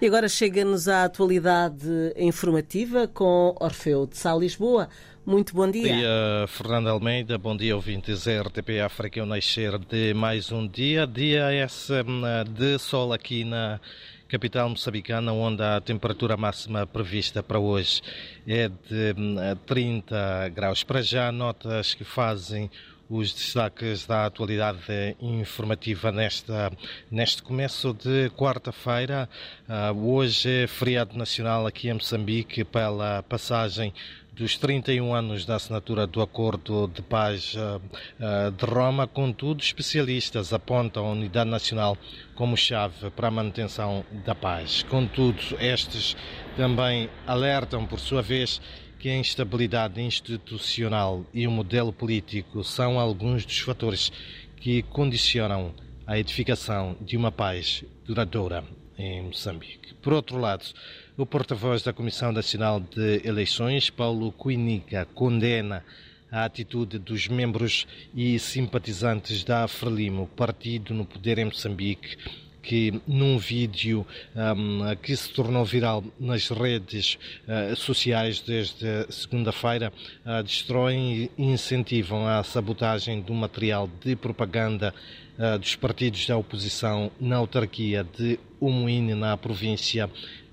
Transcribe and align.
E 0.00 0.06
agora 0.06 0.30
chega-nos 0.30 0.88
a 0.88 1.04
atualidade 1.04 1.86
informativa 2.16 3.06
com 3.06 3.54
Orfeu 3.60 4.06
de 4.06 4.16
Sá 4.16 4.34
Lisboa. 4.34 4.88
Muito 5.26 5.54
bom 5.54 5.70
dia. 5.70 5.92
Bom 5.92 5.98
dia, 5.98 6.46
Fernando 6.48 6.88
Almeida. 6.88 7.36
Bom 7.36 7.54
dia, 7.54 7.76
ouvintes 7.76 8.24
RTP 8.26 8.80
África. 8.82 9.22
O 9.22 9.26
nascer 9.26 9.78
de 9.78 10.14
mais 10.14 10.50
um 10.50 10.66
dia. 10.66 11.06
Dia 11.06 11.52
esse 11.52 11.92
hum, 12.00 12.22
de 12.48 12.78
sol 12.78 13.12
aqui 13.12 13.44
na 13.44 13.78
capital 14.26 14.70
moçambicana, 14.70 15.34
onde 15.34 15.62
a 15.62 15.78
temperatura 15.82 16.34
máxima 16.34 16.86
prevista 16.86 17.42
para 17.42 17.58
hoje 17.58 18.00
é 18.48 18.70
de 18.70 19.14
30 19.66 20.16
hum, 20.16 20.54
graus. 20.54 20.82
Para 20.82 21.02
já, 21.02 21.30
notas 21.30 21.92
que 21.92 22.04
fazem 22.04 22.70
os 23.10 23.32
destaques 23.32 24.06
da 24.06 24.24
atualidade 24.26 24.78
informativa 25.20 26.12
nesta, 26.12 26.70
neste 27.10 27.42
começo 27.42 27.92
de 27.92 28.30
quarta-feira. 28.30 29.28
Uh, 29.68 30.12
hoje 30.12 30.62
é 30.62 30.66
feriado 30.68 31.18
nacional 31.18 31.66
aqui 31.66 31.88
em 31.88 31.94
Moçambique 31.94 32.62
pela 32.62 33.24
passagem 33.24 33.92
dos 34.32 34.56
31 34.56 35.12
anos 35.12 35.44
da 35.44 35.56
assinatura 35.56 36.06
do 36.06 36.22
Acordo 36.22 36.86
de 36.86 37.02
Paz 37.02 37.54
uh, 37.54 37.78
uh, 37.78 38.50
de 38.52 38.64
Roma, 38.64 39.08
contudo, 39.08 39.60
especialistas 39.60 40.52
apontam 40.52 41.04
a 41.06 41.10
unidade 41.10 41.50
nacional 41.50 41.98
como 42.36 42.56
chave 42.56 43.10
para 43.10 43.26
a 43.26 43.30
manutenção 43.30 44.04
da 44.24 44.34
paz. 44.34 44.84
Contudo, 44.84 45.40
estes 45.58 46.16
também 46.56 47.10
alertam, 47.26 47.84
por 47.84 47.98
sua 47.98 48.22
vez, 48.22 48.60
que 49.00 49.08
a 49.08 49.16
instabilidade 49.16 49.98
institucional 49.98 51.24
e 51.32 51.46
o 51.46 51.50
modelo 51.50 51.90
político 51.90 52.62
são 52.62 53.00
alguns 53.00 53.46
dos 53.46 53.58
fatores 53.58 54.12
que 54.56 54.82
condicionam 54.82 55.74
a 56.06 56.18
edificação 56.18 56.94
de 57.00 57.16
uma 57.16 57.32
paz 57.32 57.82
duradoura 58.04 58.62
em 58.98 59.22
Moçambique. 59.22 59.94
Por 60.02 60.12
outro 60.12 60.36
lado, 60.36 60.66
o 61.16 61.24
porta-voz 61.24 61.82
da 61.82 61.94
Comissão 61.94 62.30
Nacional 62.30 62.78
de 62.78 63.26
Eleições, 63.26 63.88
Paulo 63.88 64.30
Cuinica, 64.32 65.06
condena 65.14 65.82
a 66.30 66.44
atitude 66.44 66.98
dos 66.98 67.26
membros 67.26 67.86
e 68.14 68.38
simpatizantes 68.38 69.42
da 69.42 69.66
Frelimo, 69.66 70.26
partido 70.36 70.92
no 70.92 71.06
poder 71.06 71.38
em 71.38 71.46
Moçambique, 71.46 72.18
que 72.62 73.00
num 73.06 73.38
vídeo 73.38 74.06
um, 74.34 74.94
que 74.96 75.16
se 75.16 75.28
tornou 75.30 75.64
viral 75.64 76.04
nas 76.18 76.48
redes 76.48 77.18
uh, 77.46 77.74
sociais 77.76 78.40
desde 78.40 79.06
segunda-feira 79.10 79.92
uh, 80.24 80.42
destroem 80.42 81.30
e 81.36 81.42
incentivam 81.42 82.26
a 82.26 82.42
sabotagem 82.42 83.20
do 83.20 83.34
material 83.34 83.88
de 84.04 84.14
propaganda 84.14 84.94
dos 85.58 85.74
partidos 85.74 86.26
da 86.26 86.36
oposição 86.36 87.10
na 87.18 87.36
autarquia 87.36 88.04
de 88.04 88.38
Umuine, 88.60 89.14
na 89.14 89.36
província 89.38 90.10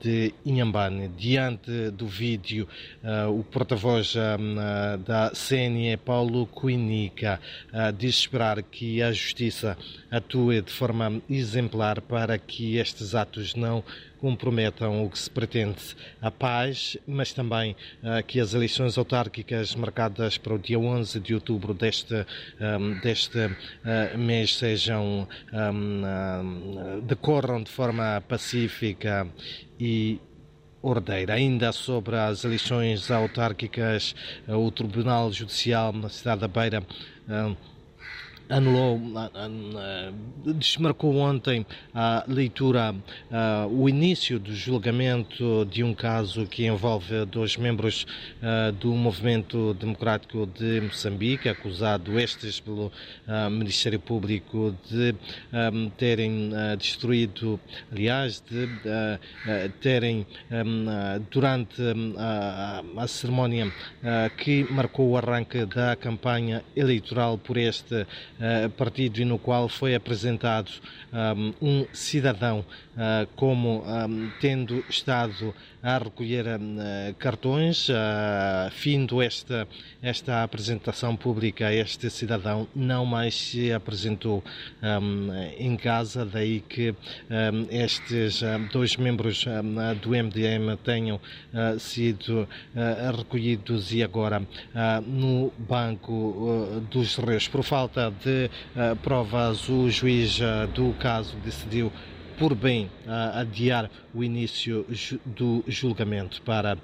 de 0.00 0.32
Inhambane. 0.44 1.08
Diante 1.08 1.90
do 1.90 2.06
vídeo, 2.06 2.68
uh, 3.02 3.28
o 3.28 3.42
porta-voz 3.42 4.14
uh, 4.14 4.98
da 4.98 5.32
CNE, 5.32 5.96
Paulo 5.96 6.46
Cuinica, 6.46 7.40
diz 7.96 8.20
esperar 8.20 8.62
que 8.62 9.02
a 9.02 9.10
Justiça 9.10 9.76
atue 10.10 10.62
de 10.62 10.70
forma 10.70 11.20
exemplar 11.28 12.00
para 12.00 12.38
que 12.38 12.76
estes 12.76 13.14
atos 13.14 13.54
não 13.54 13.82
comprometam 14.20 15.04
o 15.04 15.10
que 15.10 15.18
se 15.18 15.30
pretende 15.30 15.96
a 16.20 16.30
paz, 16.30 16.96
mas 17.06 17.32
também 17.32 17.76
uh, 18.02 18.22
que 18.26 18.40
as 18.40 18.54
eleições 18.54 18.98
autárquicas 18.98 19.74
marcadas 19.74 20.36
para 20.36 20.54
o 20.54 20.58
dia 20.58 20.78
11 20.78 21.20
de 21.20 21.34
outubro 21.34 21.72
deste, 21.72 22.26
um, 22.60 23.00
deste 23.00 23.38
uh, 23.38 24.18
mês 24.18 24.56
sejam 24.56 25.26
um, 25.52 26.02
uh, 26.02 27.00
decorram 27.02 27.62
de 27.62 27.70
forma 27.70 28.22
pacífica 28.28 29.26
e 29.78 30.20
ordeira. 30.82 31.34
Ainda 31.34 31.72
sobre 31.72 32.16
as 32.16 32.44
eleições 32.44 33.10
autárquicas, 33.10 34.14
o 34.46 34.70
Tribunal 34.70 35.32
Judicial 35.32 35.92
na 35.92 36.08
cidade 36.08 36.40
da 36.40 36.48
Beira 36.48 36.86
anulou, 38.48 39.00
desmarcou 40.56 41.16
ontem 41.16 41.66
a 41.94 42.24
leitura, 42.26 42.94
o 43.70 43.88
início 43.88 44.38
do 44.38 44.54
julgamento 44.54 45.66
de 45.70 45.84
um 45.84 45.94
caso 45.94 46.46
que 46.46 46.66
envolve 46.66 47.24
dois 47.26 47.56
membros 47.56 48.06
do 48.80 48.92
Movimento 48.92 49.74
Democrático 49.74 50.46
de 50.46 50.80
Moçambique, 50.80 51.48
acusado 51.48 52.18
estes 52.18 52.58
pelo 52.60 52.90
Ministério 53.50 54.00
Público 54.00 54.74
de 54.90 55.14
terem 55.96 56.50
destruído, 56.78 57.60
aliás, 57.92 58.42
de 58.48 58.68
terem 59.80 60.26
durante 61.30 61.82
a 62.16 63.06
cerimónia 63.06 63.72
que 64.36 64.64
marcou 64.70 65.10
o 65.10 65.16
arranque 65.16 65.64
da 65.66 65.94
campanha 65.96 66.62
eleitoral 66.74 67.36
por 67.36 67.56
este 67.56 68.06
partido 68.76 69.20
e 69.20 69.24
no 69.24 69.38
qual 69.38 69.68
foi 69.68 69.94
apresentado 69.94 70.70
um, 71.60 71.86
cidadão 71.92 72.60
uh, 72.60 73.26
como 73.36 73.84
tendo 74.40 74.84
estado 74.88 75.54
a 75.82 75.98
recolher 75.98 76.46
uh, 76.46 77.14
cartões, 77.18 77.88
findo 78.72 79.22
esta, 79.22 79.66
esta 80.02 80.42
apresentação 80.42 81.16
pública, 81.16 81.72
este 81.72 82.10
cidadão 82.10 82.66
não 82.74 83.06
mais 83.06 83.34
se 83.34 83.72
apresentou 83.72 84.42
em 85.56 85.76
casa, 85.76 86.24
daí 86.24 86.60
que 86.60 86.94
estes 87.70 88.42
dois 88.72 88.96
membros 88.96 89.44
do 90.02 90.10
MDM 90.10 90.76
tenham 90.82 91.20
sido 91.78 92.48
recolhidos 93.16 93.92
e 93.92 94.02
agora 94.02 94.42
no 95.06 95.52
Banco 95.58 96.82
dos 96.90 97.16
Reis. 97.16 97.46
Por 97.48 97.62
falta 97.62 98.10
de 98.10 98.27
provas, 99.02 99.68
o 99.68 99.90
juiz 99.90 100.38
do 100.74 100.92
caso 100.94 101.36
decidiu 101.44 101.92
por 102.38 102.54
bem 102.54 102.88
adiar 103.34 103.90
o 104.14 104.22
início 104.22 104.86
do 105.26 105.64
julgamento 105.66 106.40
para 106.42 106.76
uh, 106.76 106.78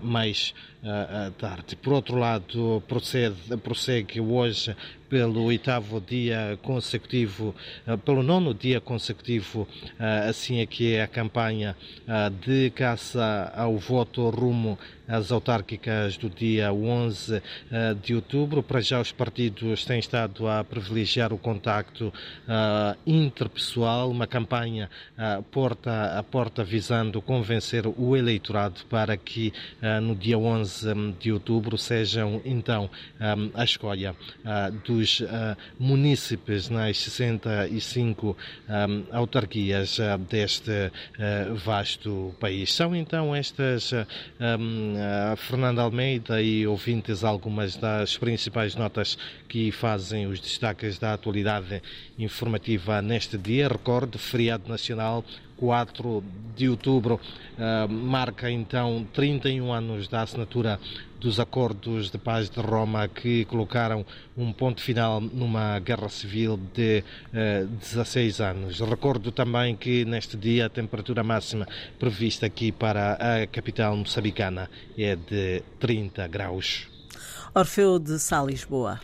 mais 0.00 0.54
uh, 0.82 1.32
tarde. 1.32 1.74
Por 1.74 1.92
outro 1.92 2.16
lado, 2.16 2.82
procede, 2.86 3.56
prossegue 3.62 4.20
hoje 4.20 4.76
pelo 5.08 5.44
oitavo 5.44 6.00
dia 6.00 6.58
consecutivo, 6.62 7.54
uh, 7.86 7.98
pelo 7.98 8.22
nono 8.22 8.52
dia 8.52 8.80
consecutivo, 8.80 9.66
assim 10.28 10.60
é 10.60 10.66
que 10.66 10.94
é 10.94 11.02
a 11.02 11.06
campanha 11.06 11.76
de 12.40 12.70
caça 12.70 13.52
ao 13.54 13.76
voto 13.76 14.28
rumo 14.30 14.78
às 15.06 15.32
autárquicas 15.32 16.16
do 16.16 16.28
dia 16.28 16.72
11 16.72 17.42
de 18.02 18.14
outubro. 18.14 18.62
Para 18.62 18.80
já 18.80 19.00
os 19.00 19.12
partidos 19.12 19.84
têm 19.84 19.98
estado 19.98 20.48
a 20.48 20.62
privilegiar 20.62 21.32
o 21.32 21.38
contacto 21.38 22.12
interpessoal, 23.06 24.10
uma 24.10 24.26
campanha 24.26 24.90
porta 25.50 26.18
a 26.18 26.22
porta 26.22 26.64
visando 26.64 27.20
convencer 27.20 27.84
o 27.86 28.16
eleitorado 28.16 28.80
para 28.88 29.16
que 29.16 29.52
no 30.02 30.14
dia 30.14 30.38
11 30.38 30.92
hum, 30.92 31.14
de 31.18 31.32
outubro 31.32 31.76
sejam 31.78 32.40
então 32.44 32.90
um, 33.20 33.50
a 33.54 33.64
escolha 33.64 34.14
uh, 34.44 34.72
dos 34.98 35.20
uh, 35.20 35.56
munícipes 35.78 36.68
nas 36.68 36.98
65 36.98 38.36
um, 38.68 39.04
autarquias 39.12 39.98
deste 40.28 40.90
vasto 41.64 42.34
país. 42.40 42.72
São 42.72 42.94
então 42.94 43.34
estas, 43.34 43.90
Fernando 45.36 45.80
Almeida 45.80 46.42
e 46.42 46.66
ouvintes, 46.66 47.24
algumas 47.24 47.76
das 47.76 48.16
principais 48.16 48.74
notas 48.74 49.16
que 49.48 49.70
fazem 49.70 50.26
os 50.26 50.40
destaques 50.40 50.98
da 50.98 51.14
atualidade 51.14 51.82
informativa 52.18 53.00
neste 53.00 53.38
dia. 53.38 53.68
Recorde, 53.68 54.18
feriado 54.18 54.68
nacional 54.68 55.24
4 55.58 56.24
de 56.56 56.68
outubro 56.68 57.20
uh, 57.58 57.92
marca 57.92 58.50
então 58.50 59.06
31 59.12 59.72
anos 59.72 60.08
da 60.08 60.22
assinatura 60.22 60.80
dos 61.20 61.40
acordos 61.40 62.10
de 62.10 62.18
paz 62.18 62.48
de 62.48 62.60
Roma 62.60 63.08
que 63.08 63.44
colocaram 63.46 64.06
um 64.36 64.52
ponto 64.52 64.80
final 64.80 65.20
numa 65.20 65.78
guerra 65.80 66.08
civil 66.08 66.58
de 66.72 67.02
ah, 67.34 67.66
16 67.80 68.40
anos. 68.40 68.80
Recordo 68.80 69.32
também 69.32 69.74
que 69.74 70.04
neste 70.04 70.36
dia 70.36 70.66
a 70.66 70.68
temperatura 70.68 71.24
máxima 71.24 71.66
prevista 71.98 72.46
aqui 72.46 72.70
para 72.70 73.14
a 73.14 73.46
capital 73.48 73.96
moçambicana 73.96 74.70
é 74.96 75.16
de 75.16 75.62
30 75.80 76.26
graus. 76.28 76.86
Orfeu 77.52 77.98
de 77.98 78.18
Sá 78.18 78.42
Lisboa. 78.42 78.96